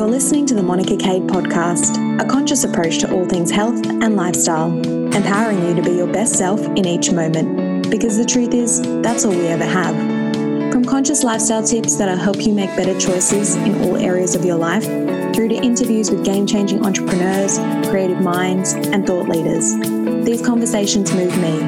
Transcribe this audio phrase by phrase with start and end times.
[0.00, 4.16] You're listening to the Monica Kade podcast, a conscious approach to all things health and
[4.16, 4.72] lifestyle,
[5.14, 7.90] empowering you to be your best self in each moment.
[7.90, 9.94] Because the truth is, that's all we ever have.
[10.72, 14.56] From conscious lifestyle tips that'll help you make better choices in all areas of your
[14.56, 14.84] life,
[15.34, 17.58] through to interviews with game changing entrepreneurs,
[17.90, 19.74] creative minds, and thought leaders.
[20.24, 21.58] These conversations move me.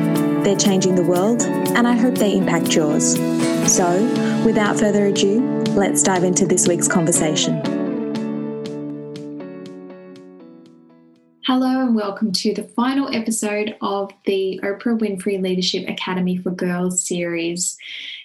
[0.43, 3.15] They're changing the world, and I hope they impact yours.
[3.71, 4.03] So,
[4.43, 5.43] without further ado,
[5.73, 7.82] let's dive into this week's conversation.
[11.55, 17.07] Hello, and welcome to the final episode of the Oprah Winfrey Leadership Academy for Girls
[17.07, 17.77] series.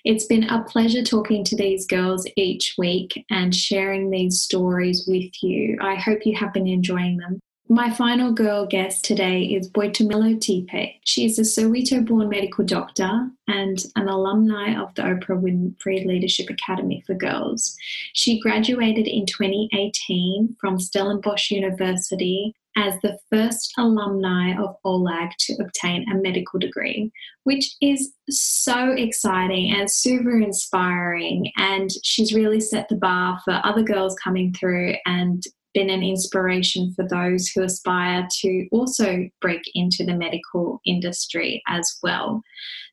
[0.05, 5.43] It's been a pleasure talking to these girls each week and sharing these stories with
[5.43, 5.77] you.
[5.81, 7.41] I hope you have been enjoying them.
[7.67, 11.01] My final girl guest today is Boitumelo Theepe.
[11.03, 16.49] She is a Soweto born medical doctor and an alumni of the Oprah Winfrey Leadership
[16.49, 17.75] Academy for Girls.
[18.13, 26.05] She graduated in 2018 from Stellenbosch University as the first alumni of OWLAG to obtain
[26.09, 27.11] a medical degree,
[27.43, 31.51] which is so exciting and super inspiring.
[31.57, 36.93] And she's really set the bar for other girls coming through and been an inspiration
[36.95, 42.41] for those who aspire to also break into the medical industry as well.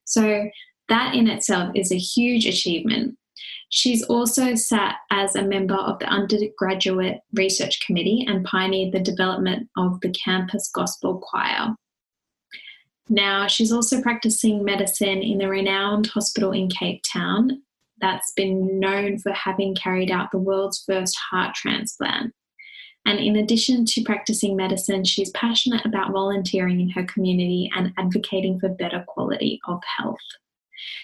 [0.04, 0.48] So,
[0.90, 3.16] that in itself is a huge achievement.
[3.76, 9.68] She's also sat as a member of the Undergraduate Research Committee and pioneered the development
[9.76, 11.74] of the Campus Gospel Choir.
[13.08, 17.62] Now, she's also practicing medicine in the renowned hospital in Cape Town
[18.00, 22.32] that's been known for having carried out the world's first heart transplant.
[23.06, 28.60] And in addition to practicing medicine, she's passionate about volunteering in her community and advocating
[28.60, 30.18] for better quality of health.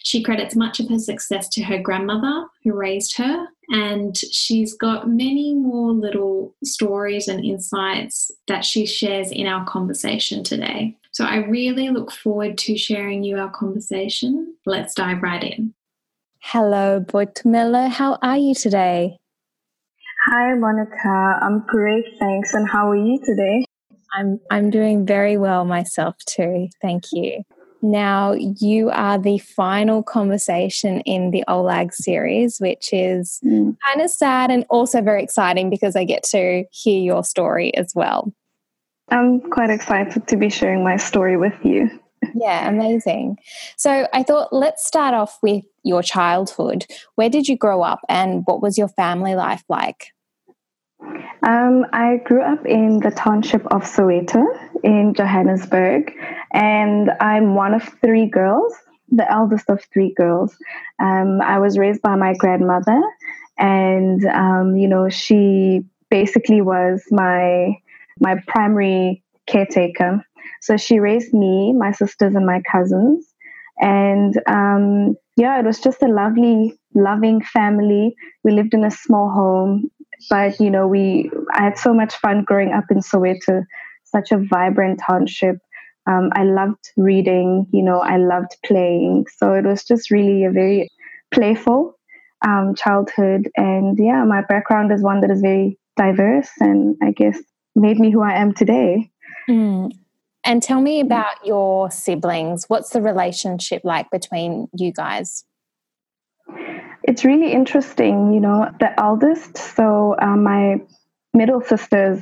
[0.03, 5.09] She credits much of her success to her grandmother who raised her, and she's got
[5.09, 10.97] many more little stories and insights that she shares in our conversation today.
[11.13, 14.55] So I really look forward to sharing you our conversation.
[14.67, 15.75] Let's dive right in.
[16.43, 17.91] Hello, Boitumelo.
[17.91, 19.19] How are you today?
[20.27, 21.39] Hi, Monica.
[21.43, 22.55] I'm great, thanks.
[22.55, 23.65] And how are you today?
[24.19, 26.69] I'm I'm doing very well myself too.
[26.83, 27.43] Thank you.
[27.83, 33.77] Now, you are the final conversation in the OWLAG series, which is mm.
[33.87, 37.95] kind of sad and also very exciting because I get to hear your story as
[37.95, 38.33] well.
[39.09, 41.91] I'm quite excited to be sharing my story with you.
[42.35, 43.39] Yeah, amazing.
[43.77, 46.87] So I thought let's start off with your childhood.
[47.15, 50.09] Where did you grow up and what was your family life like?
[51.43, 54.45] Um, I grew up in the township of Soweto
[54.85, 56.13] in Johannesburg,
[56.53, 58.75] and I'm one of three girls,
[59.11, 60.57] the eldest of three girls.
[61.01, 63.01] Um, I was raised by my grandmother,
[63.59, 67.75] and um, you know she basically was my
[68.19, 70.25] my primary caretaker.
[70.61, 73.27] So she raised me, my sisters, and my cousins.
[73.81, 78.15] And um, yeah, it was just a lovely, loving family.
[78.45, 79.91] We lived in a small home,
[80.29, 83.65] but you know, we I had so much fun growing up in Soweto,
[84.05, 85.57] such a vibrant township.
[86.07, 89.27] Um, I loved reading, you know, I loved playing.
[89.37, 90.89] So it was just really a very
[91.33, 91.97] playful
[92.47, 93.49] um, childhood.
[93.57, 97.39] And yeah, my background is one that is very diverse and I guess
[97.75, 99.11] made me who I am today.
[99.49, 99.93] Mm.
[100.43, 102.65] And tell me about your siblings.
[102.69, 105.45] What's the relationship like between you guys?
[107.03, 110.81] It's really interesting, you know, the eldest, so um, my
[111.33, 112.21] middle sister's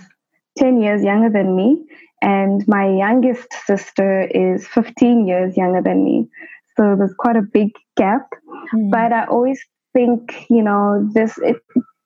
[0.59, 1.85] 10 years younger than me,
[2.23, 6.29] and my youngest sister is 15 years younger than me.
[6.77, 8.29] So there's quite a big gap.
[8.75, 8.91] Mm.
[8.91, 9.61] But I always
[9.93, 11.57] think, you know, this it,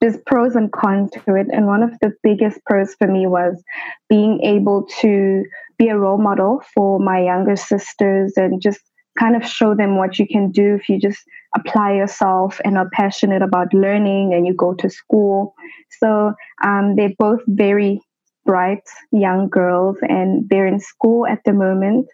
[0.01, 1.47] there's pros and cons to it.
[1.53, 3.63] And one of the biggest pros for me was
[4.09, 5.45] being able to
[5.79, 8.81] be a role model for my younger sisters and just
[9.19, 11.21] kind of show them what you can do if you just
[11.55, 15.55] apply yourself and are passionate about learning and you go to school.
[16.01, 16.33] So
[16.65, 18.01] um, they're both very
[18.45, 18.83] bright
[19.13, 22.07] young girls and they're in school at the moment.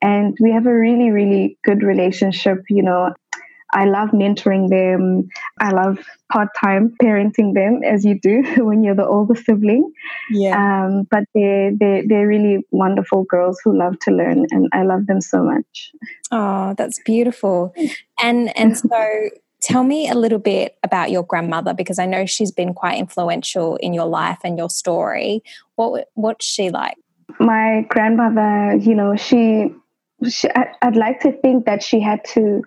[0.00, 2.58] And we have a really, really good relationship.
[2.68, 3.14] You know,
[3.74, 5.28] I love mentoring them.
[5.58, 5.98] I love
[6.32, 9.92] part time parenting them, as you do when you're the older sibling.
[10.30, 10.86] Yeah.
[10.86, 15.06] Um, but they're, they're, they're really wonderful girls who love to learn, and I love
[15.06, 15.92] them so much.
[16.30, 17.74] Oh, that's beautiful.
[18.22, 19.28] And, and so
[19.60, 23.76] tell me a little bit about your grandmother because I know she's been quite influential
[23.76, 25.42] in your life and your story.
[25.74, 26.96] What, what's she like?
[27.40, 29.74] My grandmother, you know, she,
[30.28, 32.62] she I, I'd like to think that she had to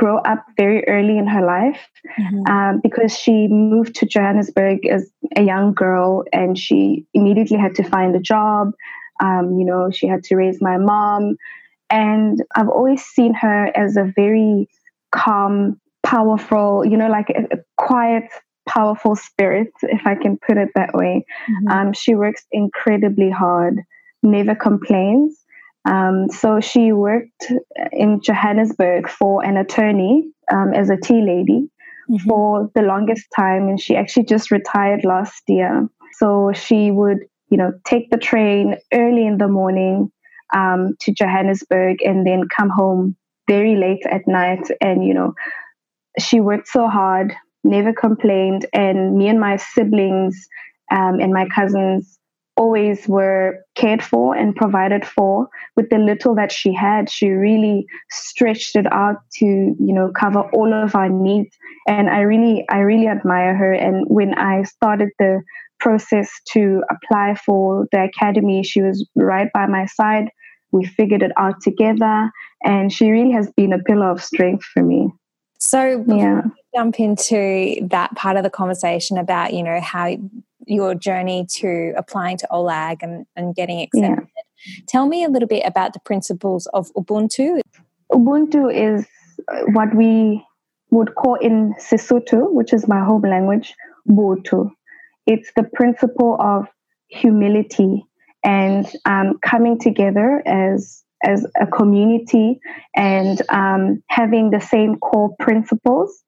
[0.00, 1.86] grow up very early in her life
[2.18, 2.50] mm-hmm.
[2.50, 7.84] um, because she moved to Johannesburg as a young girl and she immediately had to
[7.84, 8.72] find a job.
[9.22, 11.36] Um, you know, she had to raise my mom.
[11.90, 14.70] And I've always seen her as a very
[15.12, 18.24] calm, powerful, you know, like a, a quiet,
[18.66, 21.26] powerful spirit, if I can put it that way.
[21.50, 21.68] Mm-hmm.
[21.68, 23.82] Um, she works incredibly hard,
[24.22, 25.36] never complains.
[25.88, 27.52] Um, so she worked
[27.92, 31.68] in Johannesburg for an attorney um, as a tea lady
[32.10, 32.28] mm-hmm.
[32.28, 35.88] for the longest time, and she actually just retired last year.
[36.18, 37.18] So she would,
[37.48, 40.12] you know, take the train early in the morning
[40.54, 43.16] um, to Johannesburg and then come home
[43.48, 44.68] very late at night.
[44.80, 45.34] And you know,
[46.18, 47.34] she worked so hard,
[47.64, 50.46] never complained, and me and my siblings
[50.90, 52.19] um, and my cousins
[52.60, 55.48] always were cared for and provided for.
[55.76, 60.42] With the little that she had she really stretched it out to you know cover
[60.52, 61.56] all of our needs.
[61.88, 63.72] And i really i really admire her.
[63.72, 65.42] And when i started the
[65.78, 70.28] process to apply for the academy she was right by my side.
[70.72, 72.30] We figured it out together.
[72.62, 75.08] And she really has been a pillar of strength for me.
[75.58, 76.42] So yeah.
[76.74, 80.16] jump into that part of the conversation about you know how
[80.66, 84.26] your journey to applying to OWLAG and, and getting accepted.
[84.26, 84.84] Yeah.
[84.88, 87.60] Tell me a little bit about the principles of Ubuntu.
[88.12, 89.06] Ubuntu is
[89.72, 90.44] what we
[90.90, 93.74] would call in Sesotho, which is my home language,
[94.08, 94.70] Botho.
[95.26, 96.66] It's the principle of
[97.08, 98.04] humility
[98.44, 102.58] and um, coming together as as a community
[102.96, 106.24] and um, having the same core principles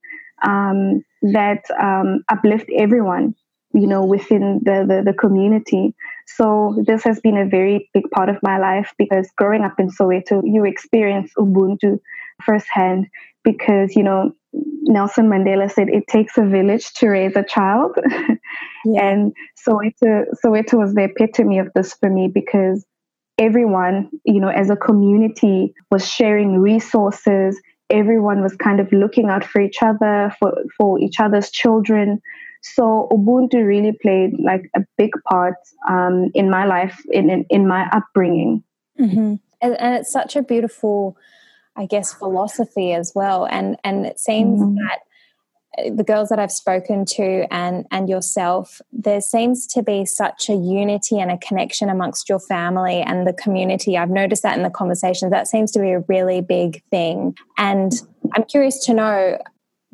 [0.46, 3.34] um, that um, uplift everyone
[3.74, 5.94] you know within the, the, the community.
[6.26, 9.88] So this has been a very big part of my life because growing up in
[9.88, 11.98] soweto you experience ubuntu
[12.44, 13.06] firsthand
[13.44, 14.32] because you know
[14.82, 17.96] nelson mandela said it takes a village to raise a child.
[18.84, 19.10] Yeah.
[19.10, 19.32] and
[19.64, 22.84] soweto soweto was the epitome of this for me because
[23.38, 27.60] everyone you know as a community was sharing resources.
[27.90, 32.20] Everyone was kind of looking out for each other for for each other's children
[32.62, 35.56] so Ubuntu really played like a big part
[35.88, 38.62] um, in my life, in, in, in my upbringing.
[38.98, 39.34] Mm-hmm.
[39.60, 41.16] And, and, it's such a beautiful,
[41.76, 43.46] I guess, philosophy as well.
[43.46, 44.76] And and it seems mm-hmm.
[44.76, 44.98] that
[45.78, 50.48] uh, the girls that I've spoken to and and yourself, there seems to be such
[50.48, 53.96] a unity and a connection amongst your family and the community.
[53.98, 55.32] I've noticed that in the conversations.
[55.32, 57.36] That seems to be a really big thing.
[57.56, 57.92] And
[58.34, 59.38] I'm curious to know,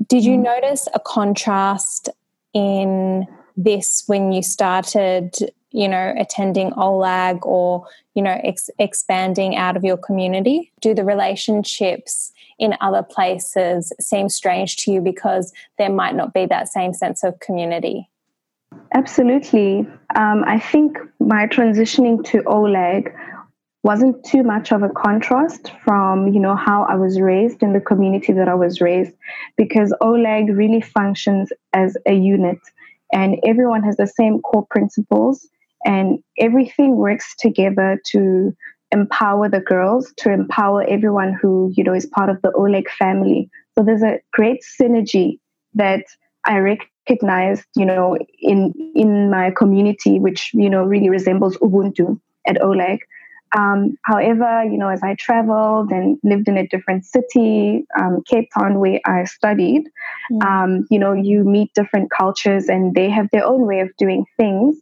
[0.06, 0.42] did you mm.
[0.42, 2.10] notice a contrast
[2.54, 5.34] in this when you started
[5.70, 10.72] you know attending OWLAG or you know ex- expanding out of your community?
[10.80, 16.46] Do the relationships in other places seem strange to you because there might not be
[16.46, 18.08] that same sense of community?
[18.94, 19.86] Absolutely.
[20.16, 23.14] Um, i think my transitioning to OWLAG
[23.82, 27.80] wasn't too much of a contrast from you know how I was raised in the
[27.80, 29.12] community that I was raised
[29.56, 32.58] because OWLAG really functions as a unit
[33.12, 35.46] and everyone has the same core principles
[35.84, 38.54] and everything works together to
[38.90, 43.48] empower the girls to empower everyone who you know is part of the OWLAG family.
[43.76, 45.38] So there's a great synergy
[45.74, 46.04] that
[46.44, 52.56] I recognized you know in in my community which you know really resembles Ubuntu at
[52.56, 52.98] OWLAG
[53.56, 58.48] um, however, you know, as I traveled and lived in a different city, um, Cape
[58.56, 59.88] Town, where I studied,
[60.30, 60.42] mm.
[60.44, 64.26] um, you know, you meet different cultures and they have their own way of doing
[64.36, 64.76] things,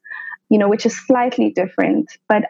[0.49, 2.11] you know, which is slightly different.
[2.29, 2.45] But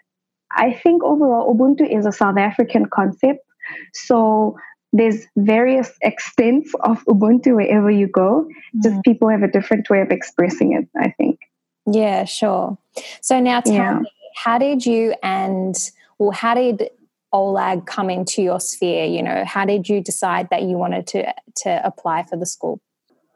[0.51, 3.45] I think overall, Ubuntu is a South African concept.
[3.93, 4.57] So
[4.93, 8.49] there's various extents of Ubuntu wherever you go.
[8.75, 8.83] Mm.
[8.83, 11.41] Just people have a different way of expressing it, I think.
[11.87, 12.79] Yeah, sure.
[13.21, 13.99] So now tell yeah.
[13.99, 15.77] me, how did you and
[16.19, 16.91] well, how did
[17.33, 19.05] OWLAG come into your sphere?
[19.05, 21.33] You know, how did you decide that you wanted to
[21.63, 22.81] to apply for the school?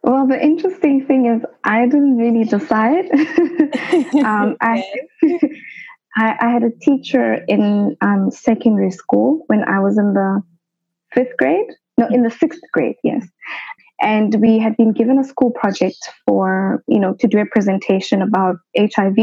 [0.02, 3.10] Well, the interesting thing is, I didn't really decide.
[4.24, 4.82] um, I,
[6.16, 10.42] I, I, had a teacher in um, secondary school when I was in the
[11.12, 11.66] fifth grade.
[11.98, 13.26] No, in the sixth grade, yes
[14.00, 18.22] and we had been given a school project for you know to do a presentation
[18.22, 19.18] about hiv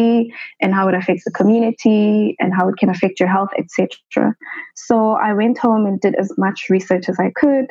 [0.61, 4.35] and how it affects the community and how it can affect your health etc
[4.75, 7.67] so i went home and did as much research as i could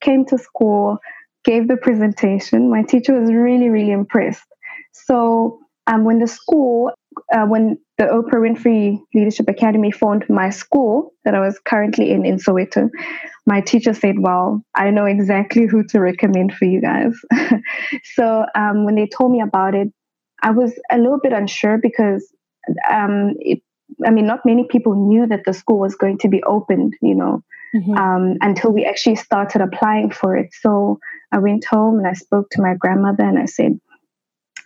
[0.00, 0.98] came to school
[1.44, 2.70] gave the presentation.
[2.70, 4.44] My teacher was really really impressed.
[4.92, 6.92] So um, when the school
[7.32, 12.24] uh, when the Oprah Winfrey Leadership Academy phoned my school that I was currently in
[12.24, 12.88] in Soweto,
[13.46, 17.14] my teacher said, Well, I know exactly who to recommend for you guys.
[18.14, 19.88] so um, when they told me about it,
[20.42, 22.32] I was a little bit unsure because
[22.90, 23.60] um, it,
[24.06, 27.14] I mean, not many people knew that the school was going to be opened, you
[27.14, 27.42] know,
[27.74, 27.94] mm-hmm.
[27.94, 30.48] um, until we actually started applying for it.
[30.60, 30.98] So
[31.32, 33.78] I went home and I spoke to my grandmother and I said,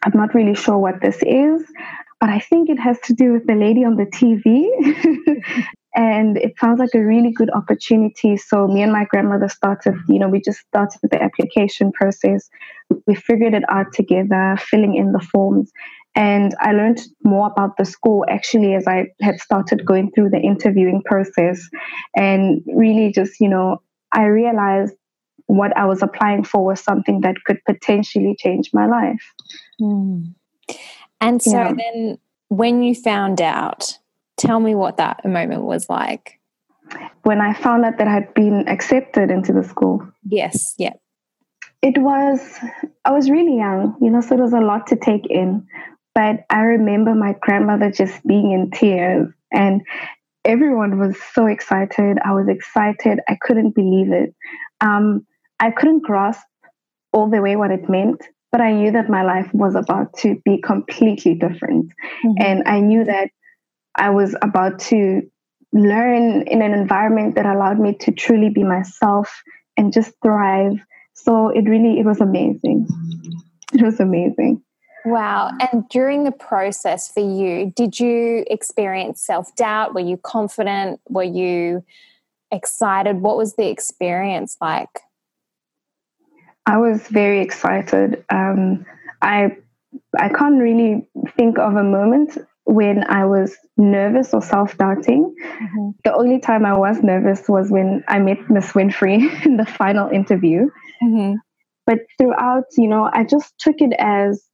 [0.04, 1.64] I'm not really sure what this is,
[2.20, 4.68] but I think it has to do with the lady on the TV.
[5.94, 8.36] and it sounds like a really good opportunity.
[8.36, 12.48] So me and my grandmother started, you know, we just started the application process.
[13.06, 15.72] We figured it out together, filling in the forms.
[16.14, 20.40] And I learned more about the school actually as I had started going through the
[20.40, 21.68] interviewing process.
[22.16, 23.82] And really just, you know,
[24.12, 24.94] I realized
[25.46, 29.32] what I was applying for was something that could potentially change my life.
[29.80, 30.34] Mm.
[31.20, 31.72] And so yeah.
[31.72, 33.98] then when you found out,
[34.36, 36.38] tell me what that moment was like.
[37.22, 40.06] When I found out that I'd been accepted into the school.
[40.26, 40.94] Yes, yeah.
[41.82, 42.40] It was,
[43.04, 45.66] I was really young, you know, so it was a lot to take in.
[46.14, 49.82] But I remember my grandmother just being in tears and
[50.44, 52.18] everyone was so excited.
[52.24, 53.20] I was excited.
[53.28, 54.34] I couldn't believe it.
[54.80, 55.26] Um,
[55.60, 56.46] I couldn't grasp
[57.12, 60.40] all the way what it meant, but I knew that my life was about to
[60.44, 61.92] be completely different.
[62.24, 62.32] Mm-hmm.
[62.38, 63.30] And I knew that
[63.94, 65.22] I was about to
[65.72, 69.42] learn in an environment that allowed me to truly be myself
[69.76, 70.78] and just thrive.
[71.14, 72.88] So it really it was amazing.
[73.72, 74.62] It was amazing.
[75.04, 75.52] Wow.
[75.60, 79.94] And during the process for you, did you experience self doubt?
[79.94, 81.00] Were you confident?
[81.08, 81.84] Were you
[82.50, 83.20] excited?
[83.20, 85.00] What was the experience like?
[86.68, 88.22] I was very excited.
[88.30, 88.84] Um,
[89.22, 89.56] I
[90.18, 95.34] I can't really think of a moment when I was nervous or self doubting.
[95.62, 95.90] Mm-hmm.
[96.04, 100.10] The only time I was nervous was when I met Miss Winfrey in the final
[100.10, 100.68] interview.
[101.02, 101.36] Mm-hmm.
[101.86, 104.44] But throughout, you know, I just took it as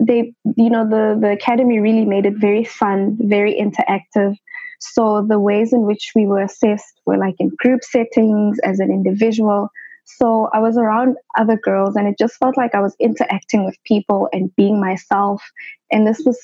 [0.00, 4.36] they you know the the academy really made it very fun very interactive
[4.78, 8.90] so the ways in which we were assessed were like in group settings as an
[8.90, 9.68] individual
[10.16, 13.76] so i was around other girls and it just felt like i was interacting with
[13.84, 15.42] people and being myself
[15.90, 16.38] and this was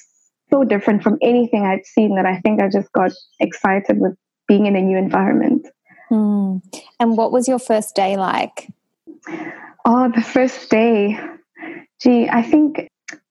[0.50, 4.16] so different from anything i'd seen that i think i just got excited with
[4.48, 5.66] being in a new environment
[6.10, 6.62] mm.
[7.00, 8.68] and what was your first day like
[9.84, 11.18] oh the first day
[12.00, 12.88] gee i think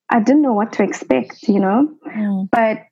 [0.09, 1.93] I didn't know what to expect, you know.
[2.07, 2.49] Mm.
[2.51, 2.83] But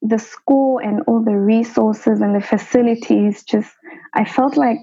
[0.00, 3.72] the school and all the resources and the facilities just,
[4.14, 4.78] I felt like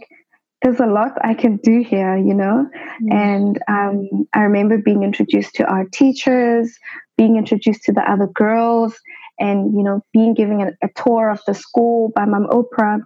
[0.61, 2.69] there's a lot I can do here, you know.
[3.03, 3.13] Mm.
[3.13, 6.77] And um, I remember being introduced to our teachers,
[7.17, 8.99] being introduced to the other girls,
[9.39, 12.99] and you know, being given a, a tour of the school by Mom Oprah.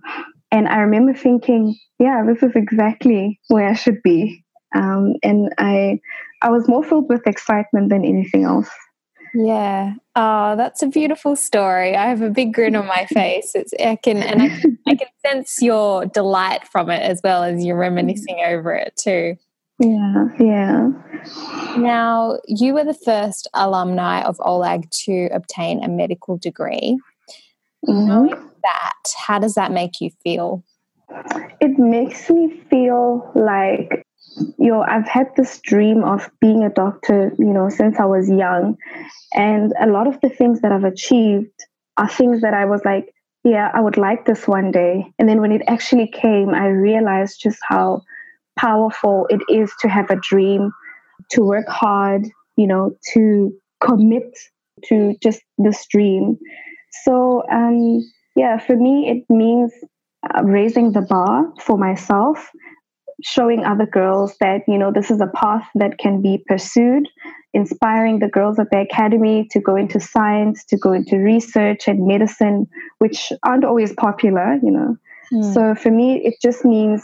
[0.51, 4.43] And I remember thinking, yeah, this is exactly where I should be.
[4.75, 5.99] Um, and I
[6.41, 8.69] I was more filled with excitement than anything else.
[9.33, 9.93] Yeah.
[10.15, 11.95] Oh, that's a beautiful story.
[11.95, 13.53] I have a big grin on my face.
[13.55, 14.45] It's I can and I,
[14.87, 19.35] I can sense your delight from it as well as you're reminiscing over it too.
[19.79, 20.89] Yeah, yeah.
[21.77, 26.99] Now, you were the first alumni of OWLAG to obtain a medical degree.
[27.87, 28.07] Mm-hmm.
[28.07, 30.63] Knowing that, how does that make you feel?
[31.59, 34.05] It makes me feel like
[34.35, 38.29] you know, I've had this dream of being a doctor, you know, since I was
[38.29, 38.77] young.
[39.33, 41.51] And a lot of the things that I've achieved
[41.97, 43.13] are things that I was like,
[43.43, 45.11] yeah, I would like this one day.
[45.19, 48.01] And then when it actually came, I realized just how
[48.57, 50.71] powerful it is to have a dream,
[51.31, 52.23] to work hard,
[52.55, 54.37] you know, to commit
[54.85, 56.37] to just this dream.
[57.03, 58.01] So, um,
[58.35, 59.71] yeah, for me, it means
[60.33, 62.49] uh, raising the bar for myself
[63.23, 67.07] showing other girls that you know this is a path that can be pursued
[67.53, 72.05] inspiring the girls at the academy to go into science to go into research and
[72.05, 72.67] medicine
[72.99, 74.97] which aren't always popular you know
[75.31, 75.53] mm.
[75.53, 77.03] so for me it just means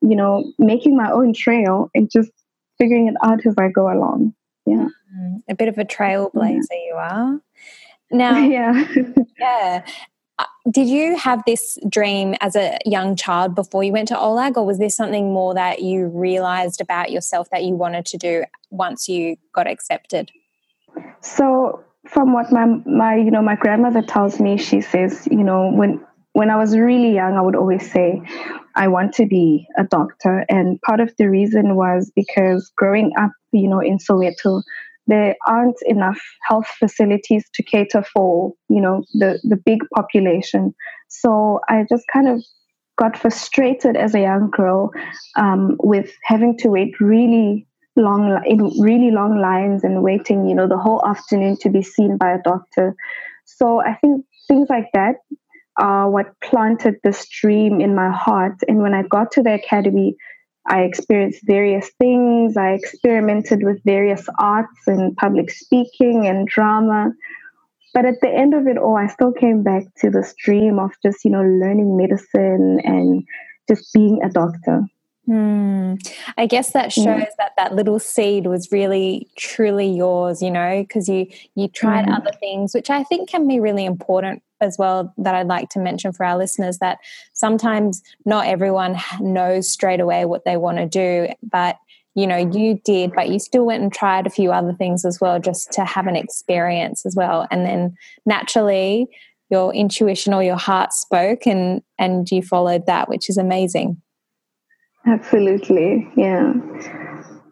[0.00, 2.30] you know making my own trail and just
[2.78, 5.42] figuring it out as i go along yeah mm.
[5.50, 6.86] a bit of a trailblazer yeah.
[6.88, 7.40] you are
[8.10, 8.84] now yeah
[9.38, 9.84] yeah
[10.38, 14.56] Uh, did you have this dream as a young child before you went to OWLAG,
[14.56, 18.44] or was this something more that you realized about yourself that you wanted to do
[18.70, 20.30] once you got accepted?
[21.20, 25.70] So, from what my my you know my grandmother tells me, she says you know
[25.72, 28.20] when when I was really young, I would always say
[28.74, 33.32] I want to be a doctor, and part of the reason was because growing up,
[33.52, 34.62] you know, in Soweto,
[35.06, 40.74] there aren't enough health facilities to cater for you know the the big population
[41.08, 42.42] so i just kind of
[42.96, 44.90] got frustrated as a young girl
[45.36, 50.66] um, with having to wait really long, in really long lines and waiting, you know,
[50.66, 52.94] the whole afternoon to be seen by a doctor.
[53.44, 55.16] So I think things like that
[55.78, 58.56] are what planted this dream in my heart.
[58.66, 60.16] And when I got to the academy,
[60.68, 62.56] I experienced various things.
[62.56, 67.12] I experimented with various arts and public speaking and drama.
[67.94, 70.90] But at the end of it all, I still came back to this dream of
[71.02, 73.24] just, you know, learning medicine and
[73.68, 74.84] just being a doctor.
[75.26, 75.94] Hmm.
[76.36, 77.24] I guess that shows yeah.
[77.38, 82.16] that that little seed was really truly yours, you know, because you you tried mm.
[82.16, 85.12] other things, which I think can be really important as well.
[85.18, 86.98] That I'd like to mention for our listeners that
[87.32, 91.76] sometimes not everyone knows straight away what they want to do, but
[92.14, 95.20] you know you did, but you still went and tried a few other things as
[95.20, 99.06] well, just to have an experience as well, and then naturally
[99.50, 104.00] your intuition or your heart spoke, and and you followed that, which is amazing.
[105.06, 106.10] Absolutely.
[106.16, 106.54] Yeah.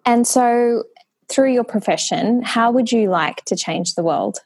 [0.06, 0.84] And so,
[1.28, 4.40] through your profession, how would you like to change the world?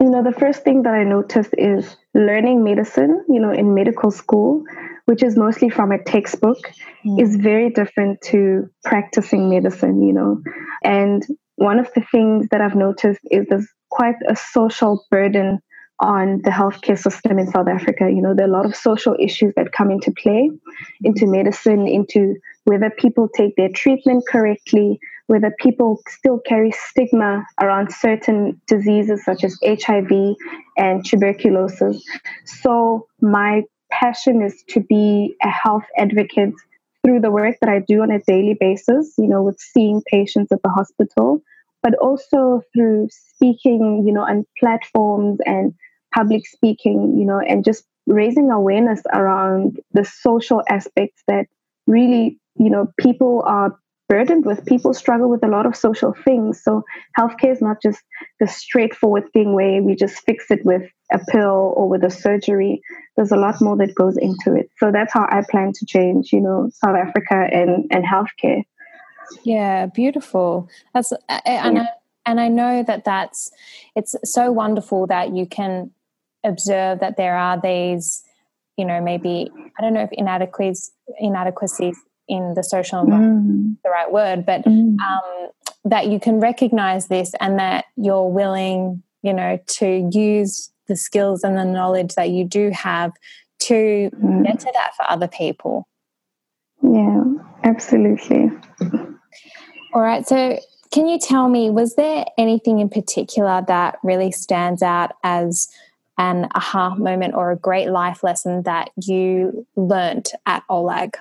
[0.00, 4.10] You know, the first thing that I noticed is learning medicine, you know, in medical
[4.10, 4.64] school,
[5.06, 6.58] which is mostly from a textbook,
[7.04, 7.20] mm.
[7.20, 10.40] is very different to practicing medicine, you know.
[10.84, 11.24] And
[11.56, 15.60] one of the things that I've noticed is there's quite a social burden
[16.00, 18.10] on the healthcare system in South Africa.
[18.10, 20.50] You know, there are a lot of social issues that come into play,
[21.04, 22.34] into medicine, into
[22.64, 29.44] whether people take their treatment correctly, whether people still carry stigma around certain diseases such
[29.44, 30.36] as HIV
[30.76, 32.02] and tuberculosis.
[32.44, 36.54] So, my passion is to be a health advocate
[37.04, 40.52] through the work that I do on a daily basis, you know, with seeing patients
[40.52, 41.42] at the hospital,
[41.82, 45.74] but also through speaking, you know, on platforms and
[46.14, 51.46] public speaking, you know, and just raising awareness around the social aspects that
[51.86, 53.76] really, you know, people are
[54.12, 54.66] burdened with.
[54.66, 56.62] People struggle with a lot of social things.
[56.62, 56.84] So
[57.18, 58.02] healthcare is not just
[58.40, 62.82] the straightforward thing where we just fix it with a pill or with a surgery.
[63.16, 64.68] There's a lot more that goes into it.
[64.76, 68.64] So that's how I plan to change, you know, South Africa and, and healthcare.
[69.44, 70.68] Yeah, beautiful.
[70.92, 71.12] That's
[71.46, 71.82] and yeah.
[71.84, 73.50] I, and I know that that's
[73.96, 75.90] it's so wonderful that you can
[76.44, 78.22] observe that there are these,
[78.76, 81.96] you know, maybe I don't know if inadequacies inadequacies
[82.32, 83.76] in the social environment mm.
[83.84, 84.96] the right word, but mm.
[84.98, 85.50] um,
[85.84, 91.44] that you can recognize this and that you're willing, you know, to use the skills
[91.44, 93.12] and the knowledge that you do have
[93.58, 94.44] to mm.
[94.44, 95.86] get to that for other people.
[96.82, 97.24] Yeah,
[97.64, 98.50] absolutely.
[99.92, 100.26] All right.
[100.26, 100.58] So,
[100.90, 105.68] can you tell me, was there anything in particular that really stands out as
[106.18, 111.14] an aha moment or a great life lesson that you learned at OWLAG?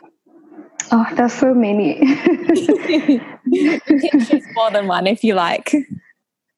[0.91, 1.99] Oh, there's so many.
[3.53, 5.73] choose more than one if you like.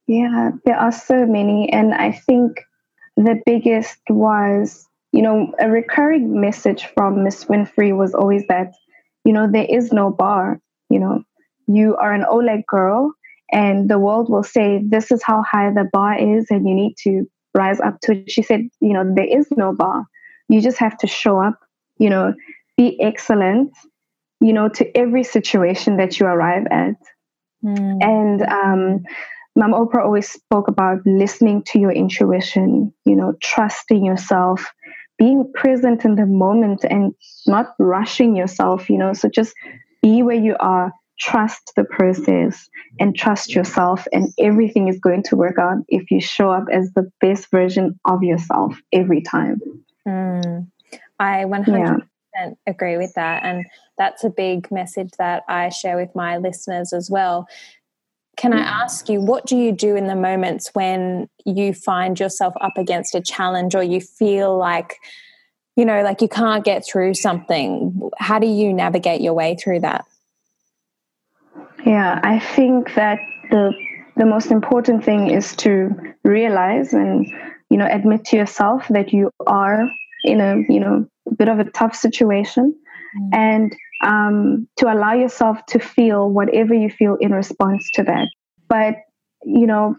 [0.08, 1.72] Yeah, there are so many.
[1.72, 2.60] And I think
[3.16, 8.74] the biggest was, you know, a recurring message from Miss Winfrey was always that,
[9.24, 10.60] you know, there is no bar.
[10.90, 11.24] You know,
[11.68, 13.14] you are an OWLAG girl,
[13.52, 16.96] and the world will say, this is how high the bar is, and you need
[17.04, 18.32] to rise up to it.
[18.32, 20.06] She said, you know, there is no bar.
[20.50, 21.60] You just have to show up,
[21.98, 22.34] you know,
[22.78, 23.72] be excellent,
[24.44, 26.96] you know, to every situation that you arrive at.
[27.64, 28.04] Mm.
[28.04, 29.04] And um,
[29.56, 34.66] Mom Oprah always spoke about listening to your intuition, you know, trusting yourself,
[35.18, 37.14] being present in the moment and
[37.48, 39.14] not rushing yourself, you know.
[39.14, 39.54] So just
[40.02, 42.68] be where you are, trust the process
[43.00, 46.92] and trust yourself and everything is going to work out if you show up as
[46.96, 49.62] the best version of yourself every time
[50.08, 50.68] mm,
[51.20, 51.96] i 100 yeah.
[52.68, 53.66] Agree with that and
[53.98, 57.48] that's a big message that i share with my listeners as well
[58.36, 62.56] can I ask you, what do you do in the moments when you find yourself
[62.62, 64.98] up against a challenge or you feel like,
[65.76, 68.10] you know, like you can't get through something?
[68.18, 70.06] How do you navigate your way through that?
[71.86, 73.20] Yeah, I think that
[73.52, 73.72] the
[74.16, 75.90] the most important thing is to
[76.24, 77.28] realize and
[77.70, 79.90] you know admit to yourself that you are
[80.24, 82.76] in a you know a bit of a tough situation.
[83.16, 83.30] Mm.
[83.32, 88.28] and um, to allow yourself to feel whatever you feel in response to that.
[88.68, 88.96] But
[89.44, 89.96] you know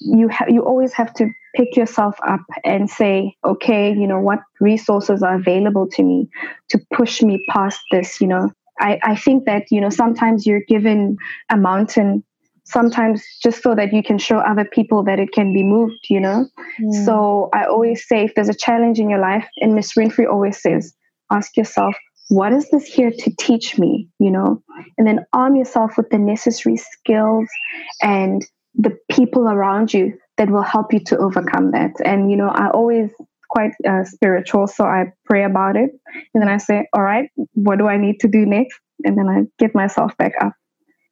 [0.00, 4.40] you ha- you always have to pick yourself up and say okay you know what
[4.60, 6.28] resources are available to me
[6.70, 8.20] to push me past this?
[8.20, 11.18] You know I, I think that, you know, sometimes you're given
[11.50, 12.24] a mountain
[12.64, 16.20] sometimes just so that you can show other people that it can be moved, you
[16.20, 16.46] know?
[16.80, 17.04] Mm.
[17.04, 20.60] So I always say if there's a challenge in your life, and Miss Winfrey always
[20.60, 20.94] says,
[21.30, 21.94] ask yourself,
[22.28, 24.08] what is this here to teach me?
[24.18, 24.62] You know?
[24.96, 27.48] And then arm yourself with the necessary skills
[28.02, 28.44] and
[28.74, 31.90] the people around you that will help you to overcome that.
[32.04, 33.10] And you know i always
[33.50, 35.90] quite uh, spiritual so i pray about it.
[36.34, 38.78] And then i say all right what do i need to do next?
[39.04, 40.52] And then i get myself back up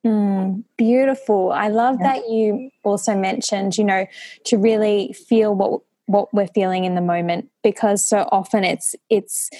[0.09, 1.53] Mm, beautiful.
[1.53, 2.15] I love yeah.
[2.15, 4.07] that you also mentioned, you know,
[4.45, 9.51] to really feel what what we're feeling in the moment because so often it's it's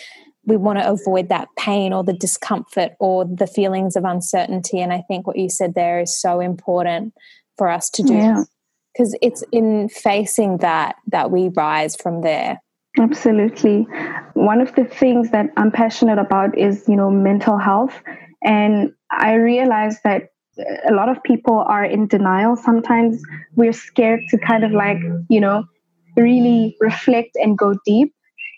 [0.47, 4.81] we want to avoid that pain or the discomfort or the feelings of uncertainty.
[4.81, 7.13] And i think what you said there is so important
[7.59, 8.47] for us to do
[8.95, 12.63] because it's in facing that that we rise from there.
[12.99, 13.87] Absolutely.
[14.33, 18.03] One of the things that i'm passionate about is you know mental health.
[18.43, 20.31] And i realize that
[20.89, 23.23] a lot of people are in denial sometimes
[23.55, 25.65] we're scared to kind of like you know
[26.19, 28.13] really reflect and go deep.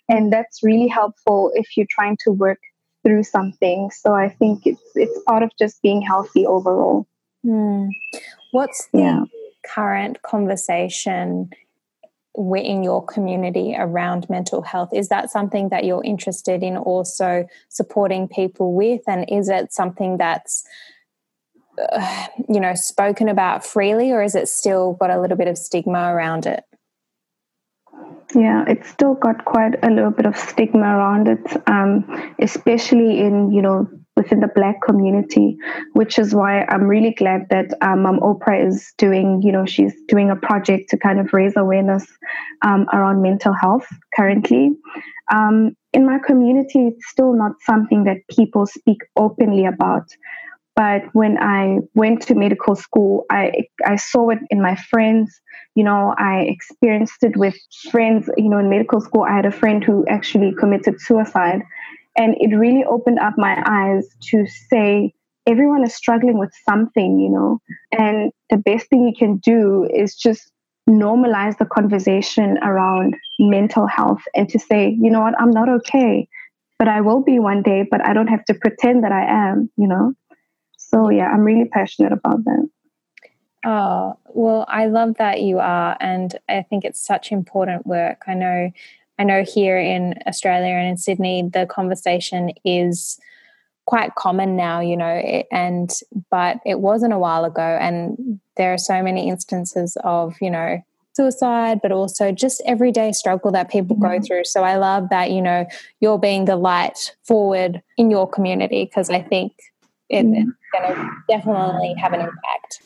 [0.09, 2.59] And that's really helpful if you're trying to work
[3.05, 3.91] through something.
[3.91, 7.07] So I think it's it's part of just being healthy overall.
[7.45, 7.89] Hmm.
[8.53, 9.25] What's the yeah.
[9.65, 11.51] current conversation
[12.37, 14.91] in your community around mental health?
[14.93, 19.01] Is that something that you're interested in also supporting people with?
[19.07, 20.65] And is it something that's
[21.93, 25.57] uh, you know spoken about freely or is it still got a little bit of
[25.57, 26.64] stigma around it
[28.35, 33.53] yeah, it's still got quite a little bit of stigma around it, um, especially in
[33.53, 35.57] you know within the Black community,
[35.95, 39.95] which is why I'm really glad that um, Mum Oprah is doing you know she's
[40.09, 42.07] doing a project to kind of raise awareness
[42.62, 44.71] um, around mental health currently.
[45.33, 50.09] Um, in my community, it's still not something that people speak openly about.
[50.81, 53.43] But when I went to medical school, I
[53.85, 55.29] I saw it in my friends.
[55.75, 57.57] You know, I experienced it with
[57.90, 58.31] friends.
[58.38, 61.61] You know, in medical school, I had a friend who actually committed suicide,
[62.16, 65.12] and it really opened up my eyes to say
[65.47, 67.21] everyone is struggling with something.
[67.21, 67.59] You know,
[67.93, 70.51] and the best thing you can do is just
[70.88, 76.27] normalize the conversation around mental health and to say, you know what, I'm not okay,
[76.79, 79.71] but I will be one day, but I don't have to pretend that I am,
[79.77, 80.14] you know?
[80.90, 82.68] So yeah, I'm really passionate about that.
[83.64, 88.22] Oh, well, I love that you are and I think it's such important work.
[88.26, 88.72] I know
[89.18, 93.18] I know here in Australia and in Sydney the conversation is
[93.85, 95.90] quite common now, you know, and
[96.31, 100.83] but it wasn't a while ago and there are so many instances of, you know,
[101.12, 104.18] suicide, but also just everyday struggle that people mm-hmm.
[104.18, 104.44] go through.
[104.44, 105.66] So I love that, you know,
[106.00, 109.53] you're being the light forward in your community because I think
[110.09, 110.55] it, mm.
[110.73, 112.83] It's going to definitely have an impact.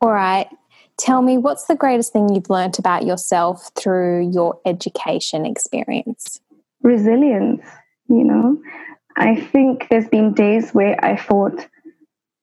[0.00, 0.48] All right.
[0.96, 6.40] Tell me, what's the greatest thing you've learned about yourself through your education experience?
[6.82, 7.64] Resilience,
[8.08, 8.60] you know.
[9.16, 11.66] I think there's been days where I thought,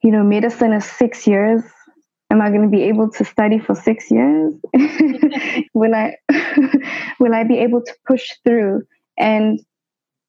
[0.03, 1.63] you know, medicine is six years.
[2.31, 4.53] Am I going to be able to study for six years?
[5.73, 6.15] will I
[7.19, 8.83] will I be able to push through?
[9.17, 9.59] And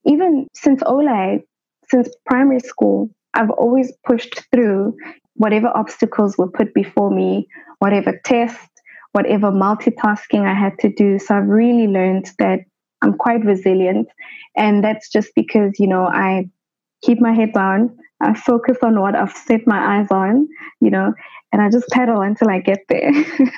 [0.04, 1.38] even since Ola,
[1.88, 4.96] since primary school, I've always pushed through
[5.34, 7.46] whatever obstacles were put before me,
[7.78, 8.68] whatever test,
[9.12, 11.18] whatever multitasking I had to do.
[11.18, 12.60] So I've really learned that
[13.02, 14.08] I'm quite resilient.
[14.56, 16.48] And that's just because, you know, I
[17.02, 20.48] keep my head down, I focus on what I've set my eyes on,
[20.80, 21.12] you know,
[21.52, 23.12] and I just pedal until I get there.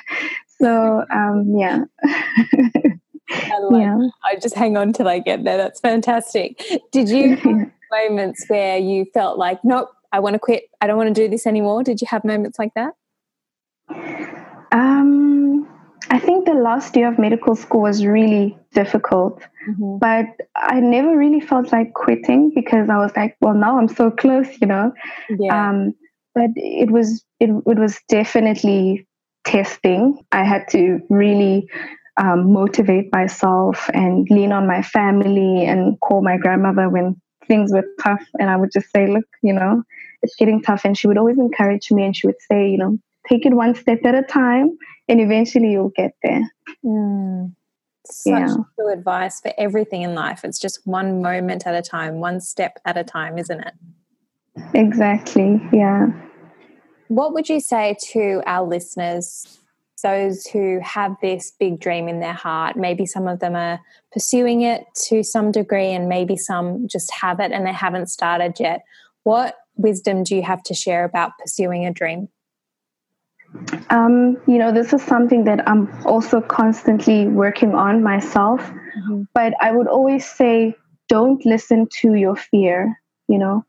[0.61, 1.83] so, um, yeah.
[2.03, 3.97] I like, yeah.
[4.25, 5.57] I just hang on till I get there.
[5.57, 6.61] That's fantastic.
[6.91, 10.63] Did you moments where you felt like, nope, I want to quit.
[10.81, 11.83] I don't want to do this anymore.
[11.83, 12.93] Did you have moments like that?
[14.71, 15.67] Um,
[16.09, 19.97] I think the last year of medical school was really difficult, mm-hmm.
[19.97, 20.25] but
[20.55, 24.47] I never really felt like quitting because I was like, well, now I'm so close,
[24.61, 24.91] you know.
[25.29, 25.69] Yeah.
[25.69, 25.93] Um,
[26.35, 29.07] but it was it, it was definitely
[29.45, 30.19] testing.
[30.31, 31.67] I had to really
[32.17, 37.83] um, motivate myself and lean on my family and call my grandmother when things were
[38.01, 39.83] tough and I would just say, look, you know,
[40.21, 40.85] it's getting tough.
[40.85, 43.75] And she would always encourage me and she would say, you know, take it one
[43.75, 44.77] step at a time
[45.09, 46.49] and eventually you'll get there.
[46.85, 47.53] Mm.
[48.05, 48.55] Such yeah.
[48.77, 50.45] good advice for everything in life.
[50.45, 53.73] It's just one moment at a time, one step at a time, isn't it?
[54.73, 55.61] Exactly.
[55.73, 56.07] Yeah.
[57.09, 59.59] What would you say to our listeners
[60.01, 62.75] those who have this big dream in their heart.
[62.75, 63.79] Maybe some of them are
[64.11, 68.59] pursuing it to some degree, and maybe some just have it and they haven't started
[68.59, 68.83] yet.
[69.23, 72.29] What wisdom do you have to share about pursuing a dream?
[73.89, 78.61] Um, you know, this is something that I'm also constantly working on myself.
[78.61, 79.23] Mm-hmm.
[79.33, 80.75] But I would always say,
[81.07, 83.01] don't listen to your fear.
[83.29, 83.63] you know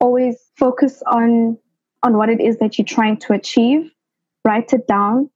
[0.00, 1.58] always focus on
[2.02, 3.90] on what it is that you're trying to achieve
[4.44, 5.30] write it down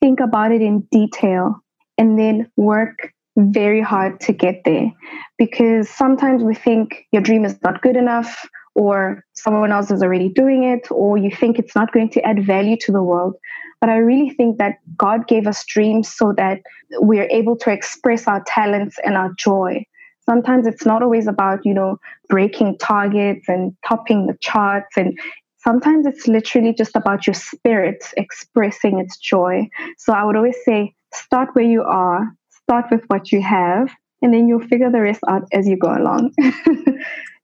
[0.00, 1.62] think about it in detail
[1.98, 4.92] and then work very hard to get there.
[5.38, 10.28] Because sometimes we think your dream is not good enough or someone else is already
[10.28, 13.34] doing it or you think it's not going to add value to the world.
[13.80, 16.60] But i really think that god gave us dreams so that
[16.92, 19.84] we're able to express our talents and our joy.
[20.26, 25.18] Sometimes it's not always about you know breaking targets and topping the charts and
[25.62, 29.68] sometimes it's literally just about your spirit expressing its joy.
[29.98, 33.90] So i would always say start where you are start with what you have
[34.22, 36.32] and then you'll figure the rest out as you go along.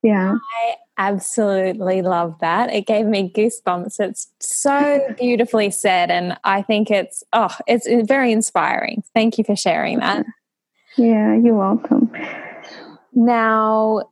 [0.02, 0.34] Yeah.
[0.56, 2.72] I absolutely love that.
[2.72, 3.98] It gave me goosebumps.
[3.98, 9.02] It's so beautifully said and i think it's oh it's very inspiring.
[9.14, 10.24] Thank you for sharing that.
[10.96, 12.12] Yeah you're welcome.
[13.12, 14.02] Now,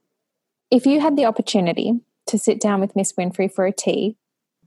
[0.71, 2.01] if you had the opportunity
[2.35, 4.17] to sit down with Miss Winfrey for a tea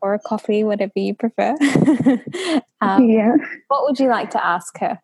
[0.02, 1.56] or a coffee, whatever you prefer,
[2.82, 3.36] um, yeah.
[3.68, 5.00] what would you like to ask her?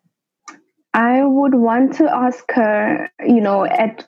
[0.94, 4.06] I would want to ask her, you know, at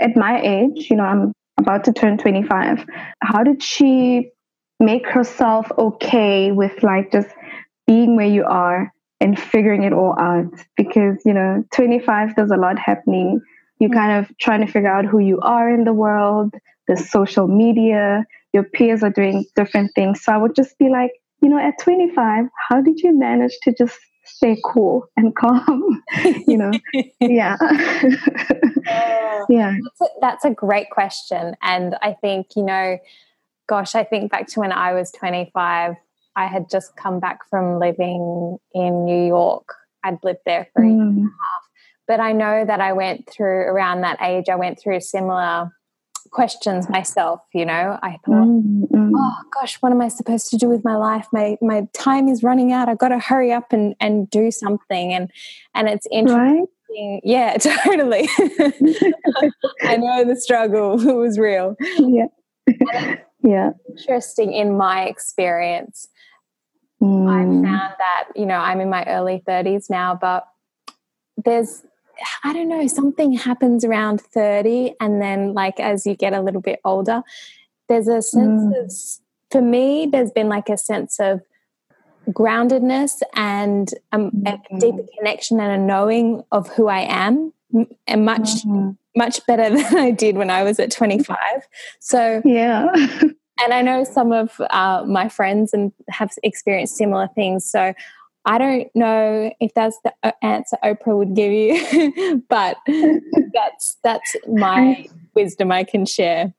[0.00, 2.86] at my age, you know, I'm about to turn 25.
[3.22, 4.30] How did she
[4.78, 7.30] make herself okay with like just
[7.86, 10.52] being where you are and figuring it all out?
[10.76, 13.40] Because, you know, 25, there's a lot happening
[13.78, 16.54] you're kind of trying to figure out who you are in the world,
[16.88, 20.22] the social media, your peers are doing different things.
[20.22, 23.74] So I would just be like, you know, at 25, how did you manage to
[23.74, 26.02] just stay cool and calm?
[26.46, 26.72] you know,
[27.20, 27.56] yeah.
[29.48, 29.76] yeah.
[29.82, 31.54] That's a, that's a great question.
[31.62, 32.98] And I think, you know,
[33.68, 35.94] gosh, I think back to when I was 25,
[36.36, 39.74] I had just come back from living in New York.
[40.04, 40.86] I'd lived there for mm.
[40.86, 41.62] a year and a half
[42.06, 45.70] but I know that I went through around that age, I went through similar
[46.30, 47.98] questions myself, you know.
[48.02, 49.12] I thought, mm-hmm.
[49.14, 51.26] oh gosh, what am I supposed to do with my life?
[51.32, 52.88] My my time is running out.
[52.88, 55.12] I've got to hurry up and, and do something.
[55.12, 55.30] And
[55.74, 56.60] and it's interesting.
[56.60, 56.68] Right?
[57.24, 58.28] Yeah, totally.
[59.82, 61.76] I know the struggle was real.
[61.98, 62.26] Yeah.
[63.42, 63.70] yeah.
[63.88, 66.08] Interesting in my experience.
[67.02, 67.28] Mm.
[67.28, 70.46] I found that, you know, I'm in my early 30s now, but
[71.36, 71.82] there's
[72.44, 74.94] I don't know, something happens around 30.
[75.00, 77.22] And then, like, as you get a little bit older,
[77.88, 78.84] there's a sense mm.
[78.84, 78.92] of,
[79.50, 81.42] for me, there's been like a sense of
[82.30, 84.52] groundedness and um, mm.
[84.52, 87.52] a deeper connection and a knowing of who I am,
[88.06, 88.96] and much, mm.
[89.16, 91.36] much better than I did when I was at 25.
[92.00, 92.86] So, yeah.
[93.62, 97.64] and I know some of uh, my friends and have experienced similar things.
[97.64, 97.94] So
[98.46, 102.76] I don't know if that's the uh, answer Oprah would give you, but
[103.52, 106.54] that's that's my wisdom I can share.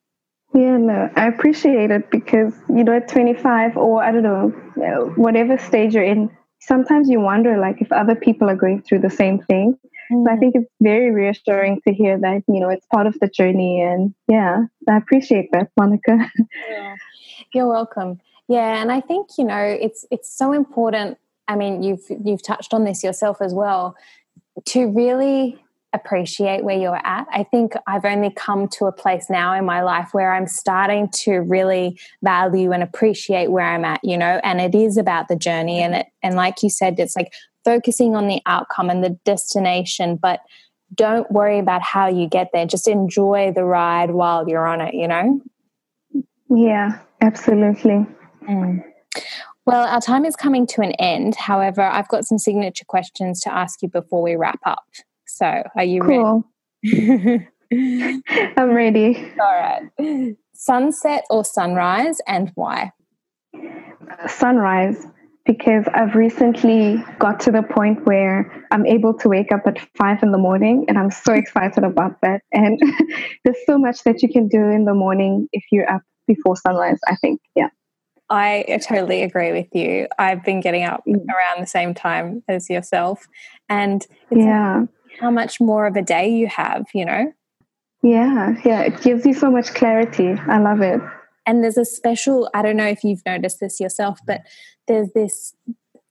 [0.53, 5.57] Yeah, no, I appreciate it because you know, at 25 or I don't know, whatever
[5.57, 9.39] stage you're in, sometimes you wonder like if other people are going through the same
[9.39, 9.77] thing.
[10.11, 10.25] Mm.
[10.25, 13.29] So I think it's very reassuring to hear that you know it's part of the
[13.29, 16.17] journey, and yeah, I appreciate that, Monica.
[16.69, 16.95] yeah.
[17.53, 18.19] You're welcome.
[18.49, 21.17] Yeah, and I think you know it's it's so important
[21.47, 23.95] I mean, you've you've touched on this yourself as well.
[24.65, 25.59] To really
[25.93, 27.25] appreciate where you're at.
[27.31, 31.09] I think I've only come to a place now in my life where I'm starting
[31.23, 35.35] to really value and appreciate where I'm at, you know, and it is about the
[35.35, 37.33] journey and it and like you said it's like
[37.63, 40.39] focusing on the outcome and the destination, but
[40.93, 42.65] don't worry about how you get there.
[42.65, 45.41] Just enjoy the ride while you're on it, you know?
[46.49, 48.05] Yeah, absolutely.
[48.47, 48.83] Mm.
[49.67, 51.35] Well, our time is coming to an end.
[51.35, 54.85] However, I've got some signature questions to ask you before we wrap up.
[55.25, 56.45] So, are you cool.
[56.85, 57.47] ready?
[58.55, 59.33] I'm ready.
[59.37, 60.37] All right.
[60.53, 62.93] Sunset or sunrise, and why?
[64.27, 65.05] Sunrise,
[65.45, 70.23] because I've recently got to the point where I'm able to wake up at five
[70.23, 72.41] in the morning, and I'm so excited about that.
[72.53, 72.79] And
[73.43, 76.99] there's so much that you can do in the morning if you're up before sunrise,
[77.05, 77.41] I think.
[77.53, 77.67] Yeah.
[78.29, 80.07] I totally agree with you.
[80.19, 81.15] I've been getting up mm.
[81.15, 83.27] around the same time as yourself.
[83.69, 84.85] And yeah.
[85.19, 87.33] how much more of a day you have, you know?
[88.03, 88.81] Yeah, yeah.
[88.81, 90.33] It gives you so much clarity.
[90.47, 91.01] I love it.
[91.45, 94.41] And there's a special, I don't know if you've noticed this yourself, but
[94.87, 95.53] there's this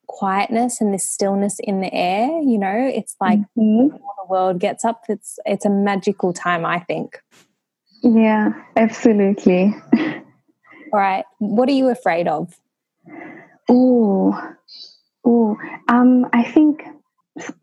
[0.06, 2.90] quietness and this stillness in the air, you know?
[2.94, 3.88] It's like mm-hmm.
[3.88, 5.04] the world gets up.
[5.08, 7.20] It's it's a magical time, I think.
[8.02, 9.74] Yeah, absolutely.
[10.92, 11.24] All right.
[11.38, 12.54] What are you afraid of?
[13.68, 14.54] Oh,
[15.24, 15.56] oh.
[15.88, 16.82] Um, I think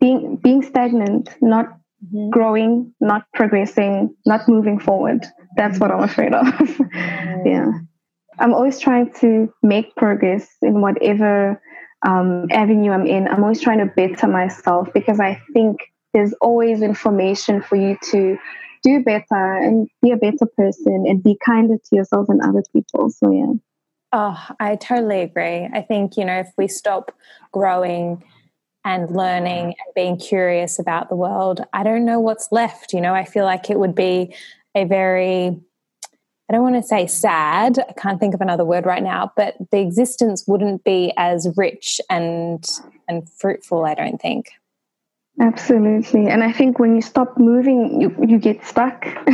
[0.00, 2.30] being being stagnant, not mm-hmm.
[2.30, 5.26] growing, not progressing, not moving forward.
[5.56, 6.46] That's what I'm afraid of.
[7.44, 7.70] yeah.
[8.38, 11.60] I'm always trying to make progress in whatever
[12.06, 13.28] um, avenue I'm in.
[13.28, 15.78] I'm always trying to better myself because I think
[16.12, 18.36] there's always information for you to
[18.84, 23.10] do better and be a better person and be kinder to yourself and other people.
[23.10, 23.52] So, yeah.
[24.12, 25.68] Oh, I totally agree.
[25.72, 27.10] I think, you know, if we stop
[27.50, 28.22] growing
[28.84, 32.92] and learning and being curious about the world, I don't know what's left.
[32.92, 34.34] You know, I feel like it would be
[34.76, 35.58] a very
[36.48, 39.56] I don't want to say sad, I can't think of another word right now, but
[39.70, 42.62] the existence wouldn't be as rich and
[43.08, 44.50] and fruitful, I don't think.
[45.40, 46.28] Absolutely.
[46.28, 49.04] And I think when you stop moving, you, you get stuck.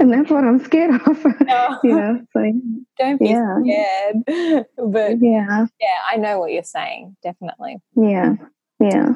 [0.00, 1.24] and that's what I'm scared of.
[1.44, 1.78] No.
[1.84, 2.52] you know, so,
[2.98, 3.58] don't be yeah.
[3.60, 4.66] scared.
[4.76, 5.66] But yeah.
[5.80, 7.76] Yeah, I know what you're saying, definitely.
[7.94, 8.34] Yeah.
[8.80, 9.14] Yeah.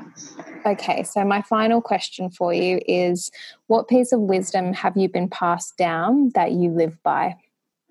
[0.64, 3.30] Okay, so my final question for you is
[3.66, 7.34] what piece of wisdom have you been passed down that you live by?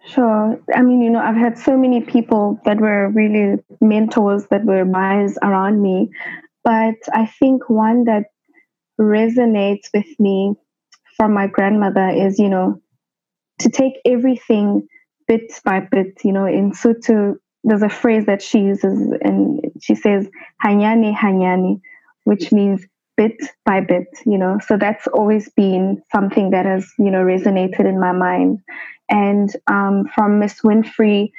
[0.05, 0.57] Sure.
[0.73, 4.85] I mean, you know, I've had so many people that were really mentors that were
[4.85, 6.09] wise around me.
[6.63, 8.27] But I think one that
[8.99, 10.53] resonates with me
[11.15, 12.81] from my grandmother is, you know,
[13.59, 14.87] to take everything
[15.27, 19.95] bit by bit, you know, in Sotho, there's a phrase that she uses and she
[19.95, 20.27] says,
[20.63, 21.81] hanyani, hanyani,
[22.23, 22.85] which means
[23.17, 24.59] bit by bit, you know.
[24.65, 28.59] So that's always been something that has, you know, resonated in my mind.
[29.09, 31.31] And um, from Miss Winfrey,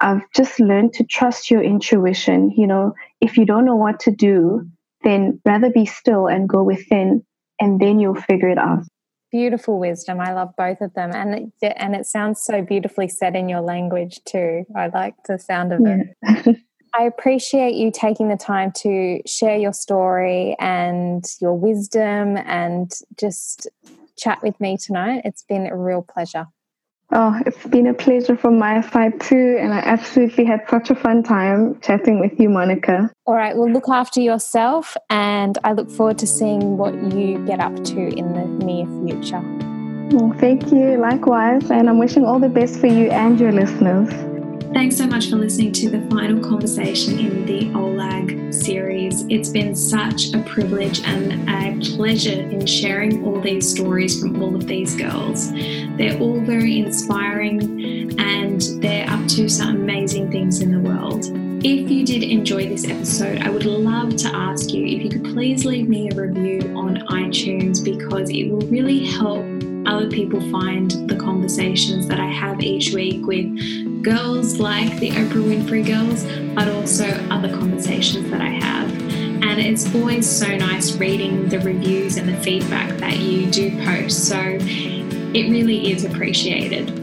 [0.00, 2.50] I've just learned to trust your intuition.
[2.56, 4.66] You know, if you don't know what to do,
[5.02, 7.24] then rather be still and go within,
[7.60, 8.84] and then you'll figure it out.
[9.30, 10.20] Beautiful wisdom.
[10.20, 13.60] I love both of them, and it, and it sounds so beautifully said in your
[13.60, 14.64] language too.
[14.76, 16.02] I like the sound of yeah.
[16.22, 16.56] it.
[16.94, 23.66] I appreciate you taking the time to share your story and your wisdom and just
[24.18, 25.22] chat with me tonight.
[25.24, 26.48] It's been a real pleasure.
[27.14, 29.58] Oh, it's been a pleasure from my side too.
[29.60, 33.10] And I absolutely had such a fun time chatting with you, Monica.
[33.26, 33.54] All right.
[33.54, 34.96] Well, look after yourself.
[35.10, 39.42] And I look forward to seeing what you get up to in the near future.
[40.16, 40.96] Well, thank you.
[40.96, 41.70] Likewise.
[41.70, 44.10] And I'm wishing all the best for you and your listeners.
[44.74, 49.26] Thanks so much for listening to the final conversation in the OWLAG series.
[49.28, 54.56] It's been such a privilege and a pleasure in sharing all these stories from all
[54.56, 55.52] of these girls.
[55.52, 61.26] They're all very inspiring and they're up to some amazing things in the world.
[61.64, 65.24] If you did enjoy this episode, I would love to ask you if you could
[65.34, 69.44] please leave me a review on iTunes because it will really help
[69.84, 75.44] other people find the conversations that I have each week with girls like the Oprah
[75.44, 78.90] Winfrey girls, but also other conversations that I have.
[79.42, 84.28] And it's always so nice reading the reviews and the feedback that you do post.
[84.28, 87.01] So it really is appreciated.